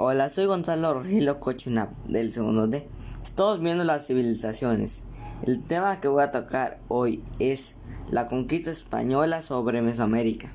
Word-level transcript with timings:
Hola, 0.00 0.28
soy 0.28 0.46
Gonzalo 0.46 0.94
Rogilo 0.94 1.40
Cochunap 1.40 1.90
del 2.06 2.32
segundo 2.32 2.68
D. 2.68 2.86
Estamos 3.20 3.58
viendo 3.58 3.82
las 3.82 4.06
civilizaciones. 4.06 5.02
El 5.42 5.64
tema 5.64 6.00
que 6.00 6.06
voy 6.06 6.22
a 6.22 6.30
tocar 6.30 6.78
hoy 6.86 7.24
es 7.40 7.74
la 8.08 8.26
conquista 8.26 8.70
española 8.70 9.42
sobre 9.42 9.82
Mesoamérica. 9.82 10.54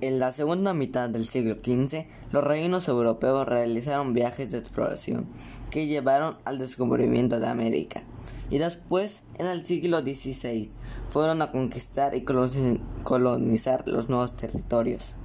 En 0.00 0.18
la 0.18 0.32
segunda 0.32 0.72
mitad 0.72 1.10
del 1.10 1.26
siglo 1.26 1.56
XV, 1.56 2.06
los 2.30 2.42
reinos 2.42 2.88
europeos 2.88 3.46
realizaron 3.46 4.14
viajes 4.14 4.50
de 4.50 4.56
exploración 4.56 5.28
que 5.70 5.86
llevaron 5.86 6.38
al 6.46 6.58
descubrimiento 6.58 7.38
de 7.38 7.48
América. 7.48 8.02
Y 8.48 8.56
después, 8.56 9.24
en 9.38 9.46
el 9.46 9.66
siglo 9.66 10.00
XVI, 10.00 10.70
fueron 11.10 11.42
a 11.42 11.52
conquistar 11.52 12.14
y 12.14 12.24
colonizar 12.24 13.86
los 13.86 14.08
nuevos 14.08 14.38
territorios. 14.38 15.16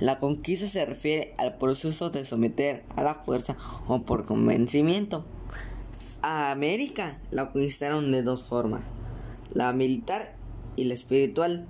La 0.00 0.18
conquista 0.18 0.66
se 0.66 0.86
refiere 0.86 1.34
al 1.36 1.58
proceso 1.58 2.08
de 2.08 2.24
someter 2.24 2.84
a 2.96 3.02
la 3.02 3.14
fuerza 3.16 3.56
o 3.86 4.02
por 4.02 4.24
convencimiento. 4.24 5.26
A 6.22 6.50
América 6.50 7.20
la 7.30 7.50
conquistaron 7.50 8.10
de 8.10 8.22
dos 8.22 8.44
formas, 8.44 8.82
la 9.52 9.74
militar 9.74 10.36
y 10.76 10.84
la 10.84 10.94
espiritual. 10.94 11.68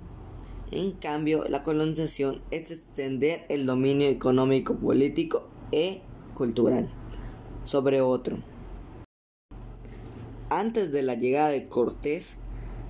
En 0.71 0.91
cambio, 0.91 1.43
la 1.49 1.61
colonización 1.61 2.41
es 2.51 2.71
extender 2.71 3.45
el 3.49 3.65
dominio 3.65 4.07
económico, 4.07 4.75
político 4.75 5.49
e 5.73 6.01
cultural 6.33 6.87
sobre 7.65 7.99
otro. 7.99 8.37
Antes 10.49 10.93
de 10.93 11.01
la 11.01 11.15
llegada 11.15 11.49
de 11.49 11.67
Cortés, 11.67 12.37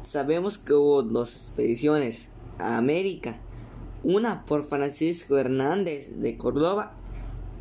sabemos 0.03 0.59
que 0.59 0.73
hubo 0.73 1.01
dos 1.01 1.33
expediciones 1.33 2.29
a 2.59 2.77
América 2.77 3.39
una 4.03 4.45
por 4.45 4.63
Francisco 4.63 5.37
Hernández 5.37 6.17
de 6.17 6.37
Córdoba 6.37 6.93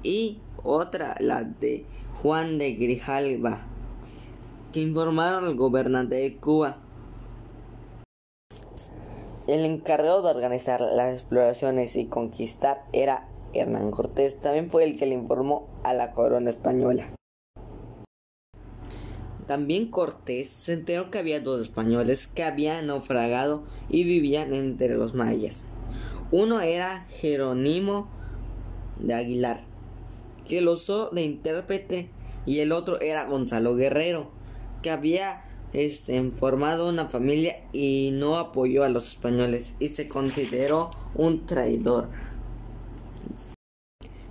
y 0.02 0.40
otra 0.62 1.16
la 1.20 1.44
de 1.44 1.84
Juan 2.22 2.58
de 2.58 2.72
Grijalva, 2.74 3.66
que 4.72 4.80
informaron 4.80 5.44
al 5.44 5.54
gobernante 5.54 6.16
de 6.16 6.36
Cuba. 6.36 6.78
El 9.46 9.64
encargado 9.64 10.22
de 10.22 10.30
organizar 10.30 10.80
las 10.80 11.14
exploraciones 11.14 11.96
y 11.96 12.06
conquistar 12.06 12.84
era 12.92 13.28
Hernán 13.52 13.90
Cortés, 13.90 14.38
también 14.40 14.70
fue 14.70 14.84
el 14.84 14.96
que 14.96 15.06
le 15.06 15.14
informó 15.14 15.68
a 15.82 15.92
la 15.92 16.12
corona 16.12 16.50
española. 16.50 17.12
También 19.46 19.90
Cortés 19.90 20.48
se 20.48 20.74
enteró 20.74 21.10
que 21.10 21.18
había 21.18 21.40
dos 21.40 21.60
españoles 21.60 22.28
que 22.28 22.44
habían 22.44 22.86
naufragado 22.86 23.64
y 23.88 24.04
vivían 24.04 24.54
entre 24.54 24.94
los 24.94 25.14
mayas. 25.14 25.64
Uno 26.32 26.60
era 26.60 27.04
Jerónimo 27.08 28.08
de 28.98 29.14
Aguilar, 29.14 29.62
que 30.46 30.60
lo 30.60 30.74
usó 30.74 31.10
de 31.10 31.22
intérprete, 31.22 32.10
y 32.46 32.60
el 32.60 32.72
otro 32.72 33.00
era 33.00 33.24
Gonzalo 33.24 33.74
Guerrero, 33.74 34.30
que 34.82 34.90
había 34.90 35.42
este, 35.72 36.30
formado 36.30 36.88
una 36.88 37.08
familia 37.08 37.56
y 37.72 38.10
no 38.14 38.36
apoyó 38.36 38.84
a 38.84 38.88
los 38.88 39.08
españoles 39.08 39.74
y 39.78 39.88
se 39.88 40.08
consideró 40.08 40.90
un 41.14 41.46
traidor. 41.46 42.08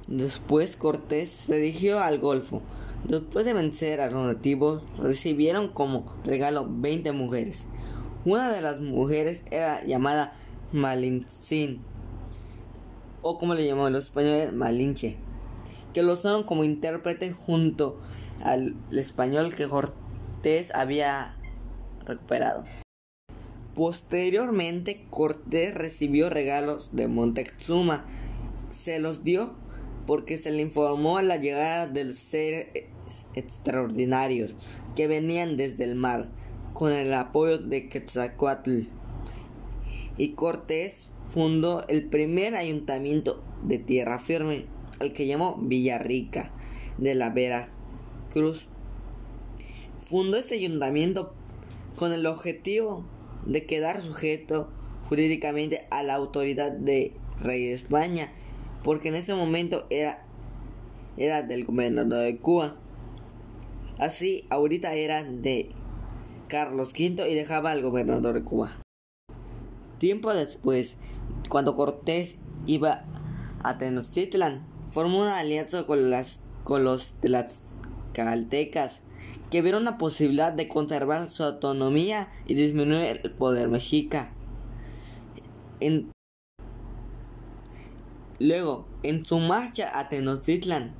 Después 0.07 0.75
Cortés 0.75 1.29
se 1.29 1.57
dirigió 1.57 1.99
al 1.99 2.17
Golfo. 2.17 2.61
Después 3.07 3.45
de 3.45 3.53
vencer 3.53 4.01
a 4.01 4.09
los 4.09 4.25
nativos, 4.25 4.83
recibieron 4.97 5.69
como 5.69 6.11
regalo 6.25 6.67
20 6.67 7.11
mujeres. 7.11 7.65
Una 8.25 8.51
de 8.51 8.61
las 8.61 8.79
mujeres 8.81 9.43
era 9.51 9.83
llamada 9.85 10.33
Malintzin, 10.71 11.81
o 13.21 13.37
como 13.37 13.53
le 13.53 13.65
llaman 13.65 13.93
los 13.93 14.05
españoles, 14.05 14.53
Malinche, 14.53 15.17
que 15.93 16.03
lo 16.03 16.13
usaron 16.13 16.43
como 16.43 16.63
intérprete 16.63 17.31
junto 17.31 17.99
al 18.43 18.75
español 18.91 19.53
que 19.53 19.67
Cortés 19.67 20.73
había 20.73 21.35
recuperado. 22.05 22.63
Posteriormente, 23.75 25.05
Cortés 25.09 25.73
recibió 25.73 26.29
regalos 26.29 26.89
de 26.93 27.07
Montezuma. 27.07 28.05
Se 28.71 28.99
los 28.99 29.23
dio 29.23 29.55
porque 30.05 30.37
se 30.37 30.51
le 30.51 30.61
informó 30.61 31.21
la 31.21 31.37
llegada 31.37 31.87
de 31.87 32.03
los 32.05 32.15
seres 32.15 32.67
extraordinarios 33.35 34.55
que 34.95 35.07
venían 35.07 35.55
desde 35.55 35.83
el 35.85 35.95
mar 35.95 36.29
con 36.73 36.91
el 36.91 37.13
apoyo 37.13 37.57
de 37.57 37.89
Quetzalcoatl 37.89 38.81
y 40.17 40.33
Cortés 40.33 41.09
fundó 41.29 41.85
el 41.87 42.05
primer 42.05 42.55
ayuntamiento 42.55 43.43
de 43.63 43.77
tierra 43.77 44.19
firme, 44.19 44.65
al 44.99 45.13
que 45.13 45.27
llamó 45.27 45.57
Villarrica 45.61 46.51
de 46.97 47.15
la 47.15 47.29
Veracruz. 47.29 48.67
Fundó 49.99 50.37
este 50.37 50.55
ayuntamiento 50.55 51.33
con 51.95 52.11
el 52.13 52.25
objetivo 52.25 53.05
de 53.45 53.65
quedar 53.65 54.01
sujeto 54.01 54.71
jurídicamente 55.07 55.87
a 55.91 56.03
la 56.03 56.15
autoridad 56.15 56.71
de 56.71 57.13
rey 57.39 57.65
de 57.65 57.73
España, 57.73 58.31
porque 58.83 59.09
en 59.09 59.15
ese 59.15 59.35
momento 59.35 59.85
era, 59.89 60.25
era 61.17 61.43
del 61.43 61.65
gobernador 61.65 62.23
de 62.23 62.37
Cuba. 62.37 62.75
Así, 63.99 64.45
ahorita 64.49 64.93
era 64.95 65.23
de 65.23 65.69
Carlos 66.47 66.93
V 66.93 67.29
y 67.29 67.35
dejaba 67.35 67.71
al 67.71 67.81
gobernador 67.81 68.33
de 68.33 68.43
Cuba. 68.43 68.79
Tiempo 69.99 70.33
después, 70.33 70.97
cuando 71.49 71.75
Cortés 71.75 72.37
iba 72.65 73.03
a 73.61 73.77
Tenochtitlan, 73.77 74.65
formó 74.91 75.19
una 75.19 75.39
alianza 75.39 75.83
con, 75.83 76.09
las, 76.09 76.39
con 76.63 76.85
los 76.85 77.13
caltecas 78.13 79.01
que 79.51 79.61
vieron 79.61 79.83
la 79.83 79.97
posibilidad 79.97 80.53
de 80.53 80.69
conservar 80.69 81.29
su 81.29 81.43
autonomía 81.43 82.29
y 82.47 82.53
disminuir 82.53 83.19
el 83.23 83.31
poder 83.31 83.67
mexica. 83.67 84.31
Luego, 88.39 88.87
en 89.03 89.25
su 89.25 89.37
marcha 89.39 89.99
a 89.99 90.07
Tenochtitlan, 90.07 90.93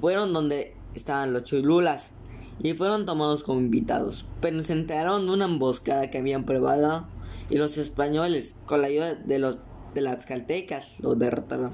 fueron 0.00 0.32
donde 0.32 0.74
estaban 0.94 1.34
los 1.34 1.44
chululas 1.44 2.12
y 2.58 2.72
fueron 2.72 3.04
tomados 3.04 3.42
como 3.42 3.60
invitados, 3.60 4.26
pero 4.40 4.62
se 4.62 4.72
enteraron 4.72 5.26
de 5.26 5.32
una 5.32 5.44
emboscada 5.44 6.08
que 6.08 6.16
habían 6.18 6.44
preparado 6.44 7.06
y 7.50 7.56
los 7.56 7.78
españoles, 7.78 8.54
con 8.66 8.82
la 8.82 8.88
ayuda 8.88 9.14
de 9.14 9.38
los 9.38 9.58
de 9.94 10.02
las 10.02 10.26
caltecas, 10.26 10.94
los 10.98 11.18
derrotaron. 11.18 11.72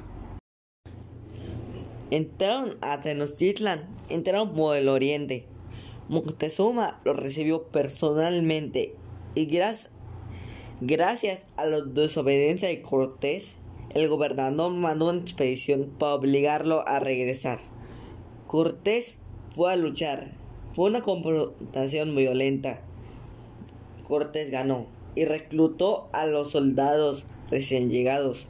Entraron 2.10 2.77
a 2.81 3.00
Tenochtitlan, 3.00 3.88
entraron 4.11 4.55
por 4.55 4.77
el 4.77 4.88
oriente. 4.88 5.47
Moctezuma 6.09 7.00
los 7.05 7.16
recibió 7.16 7.65
personalmente 7.65 8.94
y 9.34 9.47
gracias, 9.47 9.91
gracias 10.81 11.47
a 11.56 11.65
la 11.66 11.81
desobediencia 11.81 12.69
de 12.69 12.82
Cortés, 12.82 13.56
el 13.94 14.09
gobernador 14.09 14.72
mandó 14.72 15.09
una 15.09 15.21
expedición 15.21 15.91
para 15.99 16.15
obligarlo 16.15 16.87
a 16.87 17.00
regresar. 17.00 17.61
Cortés 18.47 19.16
fue 19.50 19.72
a 19.72 19.77
luchar. 19.77 20.32
Fue 20.75 20.88
una 20.88 21.03
confrontación 21.03 22.15
violenta. 22.15 22.82
Cortés 24.06 24.50
ganó 24.50 24.87
y 25.15 25.25
reclutó 25.25 26.09
a 26.12 26.27
los 26.27 26.53
soldados 26.53 27.27
recién 27.50 27.91
llegados. 27.91 28.49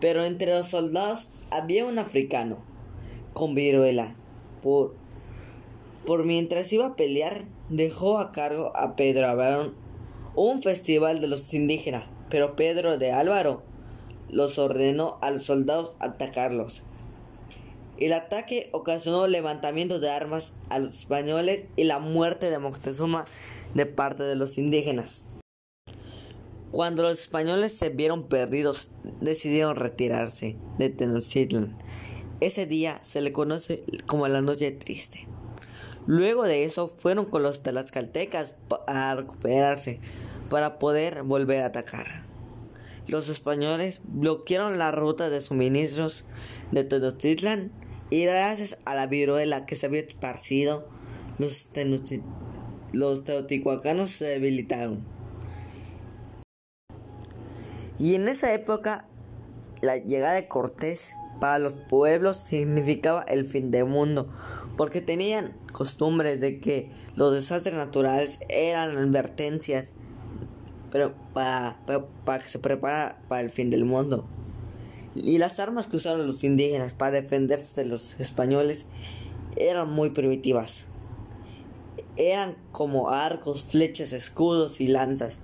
Pero 0.00 0.24
entre 0.24 0.54
los 0.54 0.68
soldados 0.68 1.28
había 1.50 1.84
un 1.84 1.98
africano 1.98 2.58
con 3.32 3.54
viruela. 3.54 4.14
Por, 4.62 4.94
por 6.06 6.24
mientras 6.24 6.72
iba 6.72 6.86
a 6.86 6.96
pelear, 6.96 7.44
dejó 7.68 8.18
a 8.18 8.32
cargo 8.32 8.76
a 8.76 8.96
Pedro 8.96 9.28
Álvaro 9.28 9.74
un 10.34 10.62
festival 10.62 11.20
de 11.20 11.28
los 11.28 11.52
indígenas, 11.52 12.04
pero 12.28 12.56
Pedro 12.56 12.98
de 12.98 13.12
Álvaro 13.12 13.62
los 14.28 14.58
ordenó 14.58 15.18
a 15.22 15.30
los 15.30 15.44
soldados 15.44 15.96
atacarlos. 15.98 16.82
El 17.98 18.14
ataque 18.14 18.70
ocasionó 18.72 19.26
levantamiento 19.26 20.00
de 20.00 20.10
armas 20.10 20.54
a 20.70 20.78
los 20.78 21.00
españoles 21.00 21.64
y 21.76 21.84
la 21.84 21.98
muerte 21.98 22.48
de 22.48 22.58
Moctezuma 22.58 23.26
de 23.74 23.84
parte 23.84 24.22
de 24.22 24.36
los 24.36 24.56
indígenas. 24.56 25.26
Cuando 26.72 27.02
los 27.02 27.20
españoles 27.20 27.72
se 27.72 27.88
vieron 27.88 28.28
perdidos, 28.28 28.92
decidieron 29.20 29.74
retirarse 29.74 30.56
de 30.78 30.88
Tenochtitlan. 30.88 31.76
Ese 32.40 32.66
día 32.66 33.00
se 33.02 33.20
le 33.20 33.32
conoce 33.32 33.82
como 34.06 34.28
la 34.28 34.40
noche 34.40 34.70
triste. 34.70 35.26
Luego 36.06 36.44
de 36.44 36.64
eso 36.64 36.86
fueron 36.86 37.26
con 37.26 37.42
los 37.42 37.62
tlaxcaltecas 37.62 38.54
a 38.86 39.14
recuperarse 39.16 39.98
para 40.48 40.78
poder 40.78 41.24
volver 41.24 41.62
a 41.62 41.66
atacar. 41.66 42.24
Los 43.08 43.28
españoles 43.28 44.00
bloquearon 44.04 44.78
la 44.78 44.92
ruta 44.92 45.28
de 45.28 45.40
suministros 45.40 46.24
de 46.70 46.84
Tenochtitlan 46.84 47.72
y 48.10 48.22
gracias 48.24 48.78
a 48.84 48.94
la 48.94 49.08
viruela 49.08 49.66
que 49.66 49.74
se 49.74 49.86
había 49.86 50.00
esparcido, 50.00 50.88
los, 51.38 51.68
los 52.92 53.24
teotihuacanos 53.24 54.10
se 54.10 54.26
debilitaron. 54.26 55.19
Y 58.00 58.14
en 58.14 58.28
esa 58.28 58.54
época 58.54 59.04
la 59.82 59.98
llegada 59.98 60.32
de 60.32 60.48
Cortés 60.48 61.16
para 61.38 61.58
los 61.58 61.74
pueblos 61.74 62.38
significaba 62.38 63.22
el 63.24 63.44
fin 63.44 63.70
del 63.70 63.84
mundo, 63.84 64.26
porque 64.78 65.02
tenían 65.02 65.54
costumbres 65.72 66.40
de 66.40 66.60
que 66.60 66.90
los 67.14 67.34
desastres 67.34 67.74
naturales 67.74 68.38
eran 68.48 68.96
advertencias, 68.96 69.92
pero 70.90 71.14
para, 71.34 71.76
para, 72.24 72.42
que 72.42 72.48
se 72.48 72.58
prepara 72.58 73.18
para 73.28 73.42
el 73.42 73.50
fin 73.50 73.68
del 73.68 73.84
mundo. 73.84 74.24
Y 75.14 75.36
las 75.36 75.60
armas 75.60 75.86
que 75.86 75.96
usaron 75.96 76.26
los 76.26 76.42
indígenas 76.42 76.94
para 76.94 77.20
defenderse 77.20 77.82
de 77.82 77.86
los 77.86 78.18
españoles 78.18 78.86
eran 79.56 79.90
muy 79.90 80.08
primitivas. 80.08 80.86
Eran 82.16 82.56
como 82.72 83.10
arcos, 83.10 83.62
flechas, 83.62 84.14
escudos 84.14 84.80
y 84.80 84.86
lanzas. 84.86 85.40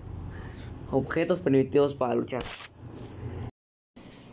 Objetos 0.93 1.41
primitivos 1.41 1.94
para 1.97 2.15
luchar. 2.15 2.43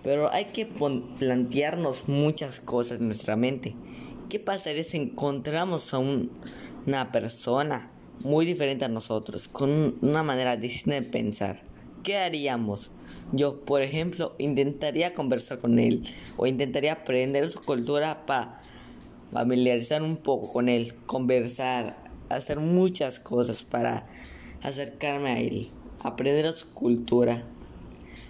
Pero 0.03 0.31
hay 0.31 0.45
que 0.45 0.65
plantearnos 0.65 2.07
muchas 2.07 2.59
cosas 2.59 2.99
en 2.99 3.07
nuestra 3.07 3.35
mente. 3.35 3.75
¿Qué 4.29 4.39
pasaría 4.39 4.83
si 4.83 4.97
encontramos 4.97 5.93
a 5.93 5.99
una 5.99 7.11
persona 7.11 7.91
muy 8.23 8.45
diferente 8.45 8.85
a 8.85 8.89
nosotros, 8.89 9.47
con 9.47 9.97
una 10.01 10.21
manera 10.21 10.57
distinta 10.57 10.99
de 10.99 11.07
pensar? 11.07 11.63
¿Qué 12.03 12.17
haríamos? 12.17 12.91
Yo, 13.31 13.61
por 13.61 13.81
ejemplo, 13.81 14.35
intentaría 14.37 15.13
conversar 15.13 15.59
con 15.59 15.79
él 15.79 16.03
o 16.37 16.45
intentaría 16.45 16.93
aprender 16.93 17.47
su 17.47 17.61
cultura 17.61 18.25
para 18.25 18.61
familiarizar 19.31 20.03
un 20.03 20.17
poco 20.17 20.51
con 20.51 20.69
él, 20.69 20.93
conversar, 21.05 21.97
hacer 22.29 22.59
muchas 22.59 23.19
cosas 23.19 23.63
para 23.63 24.05
acercarme 24.61 25.29
a 25.29 25.39
él, 25.39 25.69
aprender 26.03 26.51
su 26.53 26.69
cultura. 26.69 27.43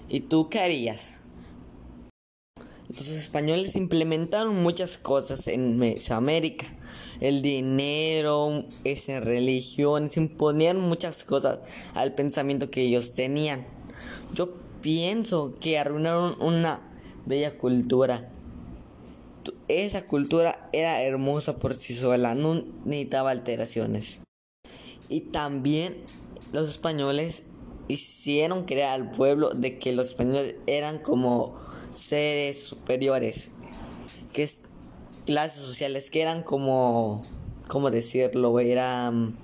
¿Y 0.08 0.22
tú 0.22 0.50
qué 0.50 0.60
harías? 0.60 1.16
Los 2.90 3.08
españoles 3.08 3.75
implementaron 3.75 4.62
muchas 4.62 5.00
cosas 5.00 5.48
en 5.48 5.78
Mesoamérica. 5.78 6.68
El 7.20 7.42
dinero, 7.42 8.66
esa 8.84 9.20
religiones, 9.20 10.18
imponían 10.18 10.80
muchas 10.80 11.24
cosas 11.24 11.60
al 11.96 12.14
pensamiento 12.14 12.70
que 12.70 12.84
ellos 12.84 13.14
tenían. 13.16 13.66
Yo 14.36 14.54
pienso 14.81 15.56
que 15.60 15.80
arruinaron 15.80 16.40
una 16.40 16.81
bella 17.25 17.58
cultura. 17.58 18.30
Esa 19.68 20.06
cultura 20.06 20.70
era 20.74 21.02
hermosa 21.02 21.58
por 21.58 21.74
sí 21.74 21.96
sola, 21.96 22.36
no 22.36 22.64
necesitaba 22.86 23.31
alteraciones. 23.31 24.20
Y 25.10 25.22
también 25.22 25.98
los 26.52 26.70
españoles 26.70 27.44
hicieron 27.88 28.65
creer 28.65 28.88
al 28.88 29.12
pueblo 29.12 29.51
de 29.51 29.77
que 29.77 29.91
los 29.91 30.09
españoles 30.09 30.56
eran 30.68 31.00
como 31.00 31.56
seres 31.95 32.63
superiores, 32.63 33.50
que 34.31 34.44
es 34.44 34.62
clases 35.25 35.63
sociales 35.63 36.09
que 36.09 36.21
eran 36.21 36.44
como, 36.44 37.21
¿cómo 37.68 37.91
decirlo? 37.91 38.59
Eran 38.59 39.35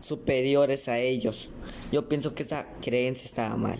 superiores 0.00 0.88
a 0.88 0.98
ellos. 0.98 1.50
Yo 1.90 2.08
pienso 2.08 2.34
que 2.34 2.42
esa 2.42 2.66
creencia 2.80 3.24
estaba 3.24 3.56
mal. 3.56 3.78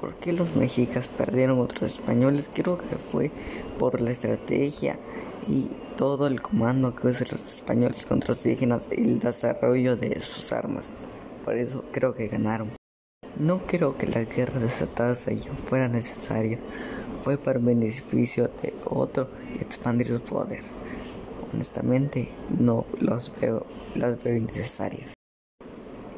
¿Por 0.00 0.14
qué 0.16 0.32
los 0.32 0.56
mexicas 0.56 1.06
perdieron 1.06 1.60
otros 1.60 1.82
españoles? 1.82 2.50
Creo 2.52 2.76
que 2.76 2.96
fue 2.96 3.30
por 3.78 4.00
la 4.00 4.10
estrategia 4.10 4.98
y 5.46 5.68
todo 5.96 6.26
el 6.26 6.42
comando 6.42 6.94
que 6.94 7.08
usan 7.08 7.28
los 7.30 7.54
españoles 7.54 8.06
contra 8.06 8.30
los 8.30 8.44
indígenas 8.44 8.88
y 8.90 9.02
el 9.02 9.18
desarrollo 9.20 9.96
de 9.96 10.20
sus 10.20 10.52
armas. 10.52 10.86
Por 11.44 11.58
eso 11.58 11.84
creo 11.90 12.14
que 12.14 12.28
ganaron. 12.28 12.70
No 13.38 13.58
creo 13.66 13.96
que 13.96 14.06
las 14.06 14.28
guerras 14.34 14.62
desatadas 14.62 15.26
allá 15.26 15.50
fueran 15.68 15.92
necesarias. 15.92 16.60
Fue 17.24 17.38
para 17.38 17.58
beneficio 17.58 18.50
de 18.62 18.74
otro 18.84 19.28
y 19.54 19.62
expandir 19.62 20.06
su 20.06 20.20
poder. 20.20 20.62
Honestamente, 21.52 22.28
no 22.58 22.86
los 23.00 23.32
veo, 23.40 23.66
las 23.94 24.22
veo 24.22 24.36
innecesarias. 24.36 25.14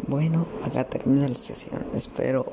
Bueno, 0.06 0.46
acá 0.62 0.84
termina 0.84 1.26
la 1.26 1.34
sesión. 1.34 1.84
Espero 1.94 2.52